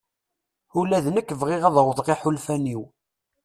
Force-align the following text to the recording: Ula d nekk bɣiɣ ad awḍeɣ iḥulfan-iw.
Ula 0.79 0.97
d 1.05 1.07
nekk 1.11 1.29
bɣiɣ 1.39 1.61
ad 1.65 1.75
awḍeɣ 1.81 2.07
iḥulfan-iw. 2.13 2.81